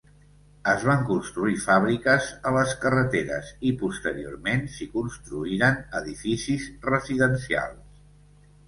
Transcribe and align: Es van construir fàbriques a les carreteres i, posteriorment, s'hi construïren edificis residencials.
Es 0.71 0.85
van 0.91 1.03
construir 1.09 1.59
fàbriques 1.65 2.31
a 2.51 2.55
les 2.57 2.73
carreteres 2.85 3.53
i, 3.59 3.75
posteriorment, 3.83 4.67
s'hi 4.79 4.89
construïren 4.97 5.79
edificis 6.03 6.69
residencials. 6.93 8.07